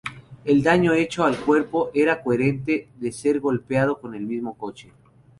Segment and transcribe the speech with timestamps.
[0.45, 4.91] El daño hecho al cuerpo era coherente de ser golpeado con el mismo coche.